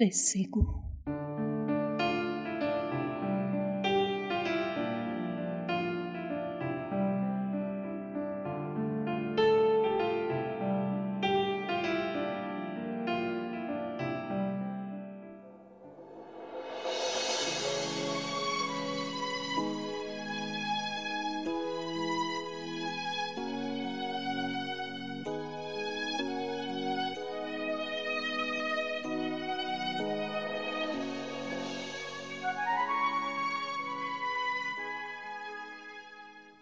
Pêssego. 0.00 0.89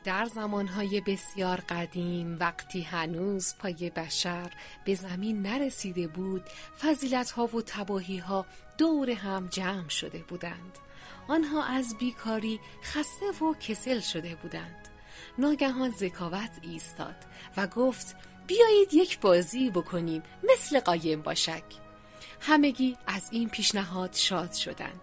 در 0.08 0.24
زمانهای 0.24 1.00
بسیار 1.00 1.60
قدیم 1.68 2.36
وقتی 2.40 2.82
هنوز 2.82 3.54
پای 3.58 3.90
بشر 3.90 4.50
به 4.84 4.94
زمین 4.94 5.42
نرسیده 5.42 6.08
بود 6.08 6.42
فضیلتها 6.80 7.46
و 7.46 7.62
تباهیها 7.62 8.46
دور 8.78 9.10
هم 9.10 9.46
جمع 9.46 9.88
شده 9.88 10.18
بودند. 10.18 10.78
آنها 11.28 11.64
از 11.64 11.96
بیکاری 11.98 12.60
خسته 12.82 13.44
و 13.44 13.54
کسل 13.54 14.00
شده 14.00 14.34
بودند. 14.34 14.88
ناگهان 15.38 15.90
ذکاوت 15.90 16.50
ایستاد 16.62 17.16
و 17.56 17.66
گفت 17.66 18.16
بیایید 18.46 18.94
یک 18.94 19.20
بازی 19.20 19.70
بکنیم 19.70 20.22
مثل 20.52 20.80
قایم 20.80 21.22
باشک. 21.22 21.64
همگی 22.40 22.96
از 23.06 23.28
این 23.30 23.48
پیشنهاد 23.48 24.12
شاد 24.12 24.52
شدند 24.52 25.00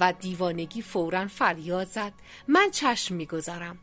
و 0.00 0.12
دیوانگی 0.12 0.82
فورا 0.82 1.26
فریاد 1.28 1.86
زد 1.86 2.12
من 2.48 2.70
چشم 2.70 3.14
می‌گذارم. 3.14 3.78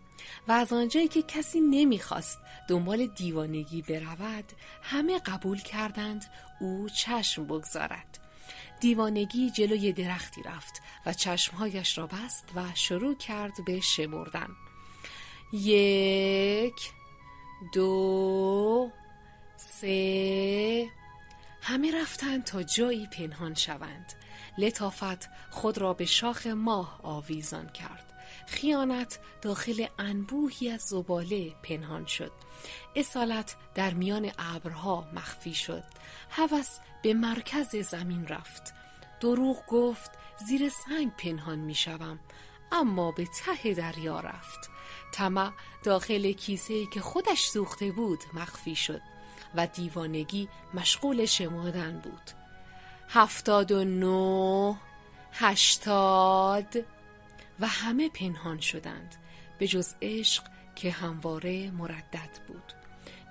و 0.47 0.51
از 0.51 0.73
آنجایی 0.73 1.07
که 1.07 1.21
کسی 1.21 1.61
نمی‌خواست 1.61 2.39
دنبال 2.67 3.07
دیوانگی 3.07 3.81
برود 3.81 4.45
همه 4.81 5.19
قبول 5.19 5.61
کردند 5.61 6.25
او 6.59 6.89
چشم 6.89 7.45
بگذارد. 7.45 8.19
دیوانگی 8.79 9.51
جلوی 9.51 9.93
درختی 9.93 10.43
رفت 10.43 10.81
و 11.05 11.13
چشمهایش 11.13 11.97
را 11.97 12.07
بست 12.07 12.45
و 12.55 12.61
شروع 12.73 13.17
کرد 13.17 13.53
به 13.65 13.79
شمردن. 13.79 14.49
یک 15.53 16.91
دو 17.73 18.91
سه 19.57 20.87
همه 21.61 22.01
رفتند 22.01 22.43
تا 22.43 22.63
جایی 22.63 23.07
پنهان 23.07 23.53
شوند. 23.53 24.13
لطافت 24.57 25.29
خود 25.49 25.77
را 25.77 25.93
به 25.93 26.05
شاخ 26.05 26.47
ماه 26.47 26.99
آویزان 27.03 27.69
کرد. 27.69 28.14
خیانت 28.47 29.19
داخل 29.41 29.85
انبوهی 29.99 30.69
از 30.69 30.81
زباله 30.81 31.49
پنهان 31.63 32.05
شد. 32.05 32.31
اصالت 32.95 33.55
در 33.75 33.93
میان 33.93 34.31
ابرها 34.39 35.07
مخفی 35.13 35.53
شد. 35.53 35.83
هوس 36.29 36.77
به 37.01 37.13
مرکز 37.13 37.75
زمین 37.75 38.27
رفت. 38.27 38.73
دروغ 39.21 39.65
گفت 39.67 40.11
زیر 40.47 40.69
سنگ 40.69 41.11
پنهان 41.17 41.59
می‌شوم 41.59 42.19
اما 42.71 43.11
به 43.11 43.25
ته 43.25 43.73
دریا 43.73 44.19
رفت. 44.19 44.69
طمع 45.11 45.51
داخل 45.83 46.31
کیسه 46.31 46.85
که 46.85 47.01
خودش 47.01 47.41
سوخته 47.41 47.91
بود 47.91 48.19
مخفی 48.33 48.75
شد 48.75 49.01
و 49.55 49.67
دیوانگی 49.67 50.49
مشغول 50.73 51.25
شمردن 51.25 51.99
بود. 51.99 52.31
هفتاد 53.09 53.71
و 53.71 53.83
نو 53.83 54.75
هشتاد 55.31 56.85
و 57.59 57.67
همه 57.67 58.09
پنهان 58.09 58.59
شدند 58.59 59.15
به 59.57 59.67
جز 59.67 59.93
عشق 60.01 60.43
که 60.75 60.91
همواره 60.91 61.71
مردد 61.71 62.39
بود. 62.47 62.73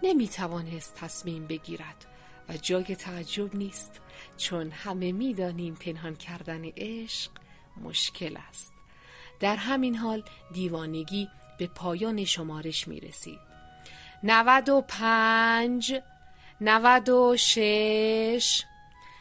نمی 0.02 0.28
توانست 0.28 0.94
تصمیم 0.94 1.46
بگیرد 1.46 2.06
و 2.48 2.56
جای 2.56 2.84
تعجب 2.84 3.56
نیست 3.56 4.00
چون 4.36 4.70
همه 4.70 5.12
می‌دانیم 5.12 5.74
پنهان 5.74 6.16
کردن 6.16 6.64
عشق 6.64 7.30
مشکل 7.82 8.36
است. 8.48 8.72
در 9.40 9.56
همین 9.56 9.96
حال 9.96 10.22
دیوانگی 10.52 11.28
به 11.58 11.66
پایان 11.66 12.24
شمارش 12.24 12.88
می 12.88 13.00
رسید 13.00 13.38
نود 14.22 14.68
و 14.68 14.80
پنج 14.88 15.94
نود 16.60 17.08
و 17.08 17.36
شش. 17.38 18.62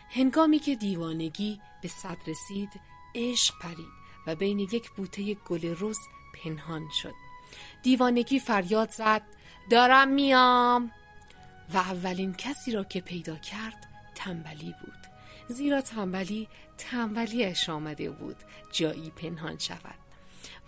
هنگامی 0.10 0.60
که 0.60 0.76
دیوانگی 0.76 1.62
به 1.82 1.88
صد 1.88 2.18
رسید 2.28 2.70
عشق 3.16 3.54
پرید. 3.62 4.03
و 4.28 4.36
بین 4.36 4.60
یک 4.60 4.92
بوته 4.92 5.34
گل 5.34 5.76
رز 5.80 5.98
پنهان 6.34 6.90
شد. 7.02 7.14
دیوانگی 7.84 8.40
فریاد 8.40 8.92
زد 8.92 9.22
دارم 9.70 10.08
میام. 10.08 10.92
و 11.74 11.78
اولین 11.78 12.34
کسی 12.34 12.72
را 12.72 12.84
که 12.84 13.02
پیدا 13.02 13.36
کرد 13.36 13.88
تنبلی 14.16 14.76
بود. 14.82 15.08
زیرا 15.48 15.82
تنبلی 15.82 16.48
تنبلیش 16.78 17.70
آمده 17.70 18.10
بود 18.10 18.38
جایی 18.72 19.10
پنهان 19.10 19.58
شود. 19.58 20.00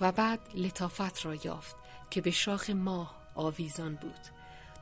و 0.01 0.11
بعد 0.11 0.39
لطافت 0.55 1.25
را 1.25 1.35
یافت 1.35 1.75
که 2.09 2.21
به 2.21 2.31
شاخ 2.31 2.69
ماه 2.69 3.15
آویزان 3.35 3.95
بود. 3.95 4.19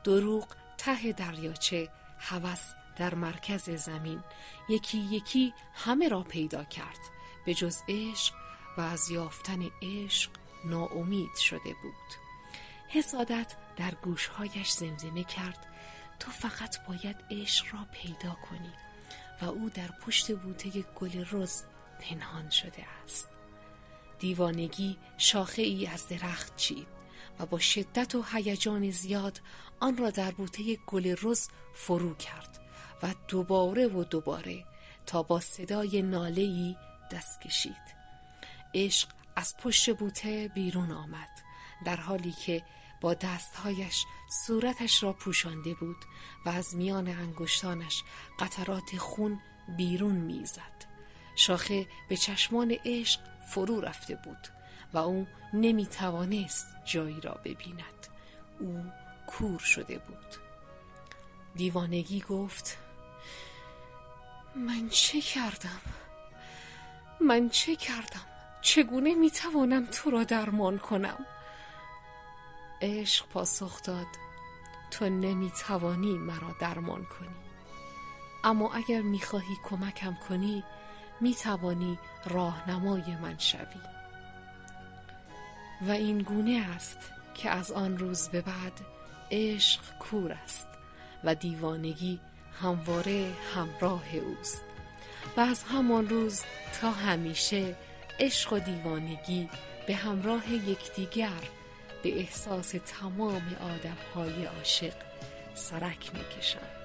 دروغ 0.04 0.46
ته 0.78 1.12
دریاچه 1.12 1.88
هوس 2.18 2.72
در 2.96 3.14
مرکز 3.14 3.70
زمین. 3.70 4.20
یکی 4.68 4.98
یکی 4.98 5.54
همه 5.74 6.08
را 6.08 6.22
پیدا 6.22 6.64
کرد. 6.64 6.98
به 7.46 7.54
جز 7.54 7.78
عشق 7.88 8.34
و 8.76 8.80
از 8.80 9.10
یافتن 9.10 9.70
عشق 9.82 10.30
ناامید 10.64 11.36
شده 11.36 11.74
بود. 11.82 12.14
حسادت 12.88 13.54
در 13.76 13.94
گوشهایش 13.94 14.70
زمزمه 14.70 15.24
کرد. 15.24 15.66
تو 16.20 16.30
فقط 16.30 16.86
باید 16.86 17.16
عشق 17.30 17.66
را 17.74 17.86
پیدا 17.92 18.36
کنی 18.50 18.72
و 19.42 19.44
او 19.44 19.70
در 19.70 19.88
پشت 19.88 20.38
بوته 20.38 20.70
گل 20.70 21.24
رز 21.30 21.62
پنهان 22.00 22.50
شده 22.50 22.84
است. 23.04 23.28
دیوانگی 24.18 24.98
شاخه 25.18 25.62
ای 25.62 25.86
از 25.86 26.08
درخت 26.08 26.56
چید 26.56 26.86
و 27.38 27.46
با 27.46 27.58
شدت 27.58 28.14
و 28.14 28.24
هیجان 28.32 28.90
زیاد 28.90 29.40
آن 29.80 29.96
را 29.96 30.10
در 30.10 30.30
بوته 30.30 30.76
گل 30.86 31.16
رز 31.22 31.48
فرو 31.74 32.14
کرد 32.14 32.60
و 33.02 33.14
دوباره 33.28 33.86
و 33.86 34.04
دوباره 34.04 34.64
تا 35.06 35.22
با 35.22 35.40
صدای 35.40 36.02
ناله‌ای 36.02 36.76
دست 37.12 37.40
کشید. 37.40 37.93
عشق 38.74 39.08
از 39.36 39.56
پشت 39.56 39.96
بوته 39.96 40.50
بیرون 40.54 40.92
آمد 40.92 41.30
در 41.84 41.96
حالی 41.96 42.32
که 42.32 42.62
با 43.00 43.14
دستهایش 43.14 44.04
صورتش 44.46 45.02
را 45.02 45.12
پوشانده 45.12 45.74
بود 45.74 45.96
و 46.46 46.48
از 46.48 46.74
میان 46.74 47.08
انگشتانش 47.08 48.02
قطرات 48.38 48.96
خون 48.98 49.40
بیرون 49.76 50.14
می‌زد. 50.14 50.84
شاخه 51.36 51.86
به 52.08 52.16
چشمان 52.16 52.76
عشق 52.84 53.20
فرو 53.48 53.80
رفته 53.80 54.14
بود 54.24 54.48
و 54.92 54.98
او 54.98 55.26
نمی 55.52 55.86
توانست 55.86 56.66
جایی 56.84 57.20
را 57.20 57.40
ببیند. 57.44 58.06
او 58.60 58.84
کور 59.26 59.58
شده 59.58 59.98
بود. 59.98 60.34
دیوانگی 61.54 62.20
گفت 62.20 62.78
من 64.56 64.88
چه 64.88 65.20
کردم؟ 65.20 65.80
من 67.20 67.48
چه 67.48 67.76
کردم؟ 67.76 68.33
چگونه 68.64 69.14
می‌توانم 69.14 69.86
تو 69.86 70.10
را 70.10 70.24
درمان 70.24 70.78
کنم؟ 70.78 71.26
عشق 72.82 73.26
پاسخ 73.26 73.82
داد 73.82 74.06
تو 74.90 75.08
نمی‌توانی 75.08 76.18
مرا 76.18 76.56
درمان 76.60 77.04
کنی. 77.04 77.34
اما 78.44 78.72
اگر 78.72 79.00
می‌خواهی 79.00 79.56
کمکم 79.64 80.18
کنی 80.28 80.64
می‌توانی 81.20 81.98
راهنمای 82.26 83.16
من 83.22 83.38
شوی. 83.38 83.80
و 85.88 85.90
این 85.90 86.18
گونه 86.18 86.66
است 86.76 86.98
که 87.34 87.50
از 87.50 87.72
آن 87.72 87.98
روز 87.98 88.28
به 88.28 88.40
بعد 88.40 88.80
عشق 89.30 89.98
کور 89.98 90.32
است 90.32 90.68
و 91.24 91.34
دیوانگی 91.34 92.20
همواره 92.62 93.32
همراه 93.54 94.14
اوست. 94.14 94.62
و 95.36 95.40
از 95.40 95.64
همان 95.64 96.08
روز 96.08 96.42
تا 96.80 96.90
همیشه 96.90 97.76
عشق 98.20 98.52
و 98.52 98.58
دیوانگی 98.58 99.48
به 99.86 99.94
همراه 99.94 100.52
یکدیگر 100.52 101.42
به 102.02 102.18
احساس 102.18 102.74
تمام 102.86 103.56
آدمهای 103.60 104.44
عاشق 104.44 104.94
سرک 105.54 106.10
می‌کشند. 106.14 106.83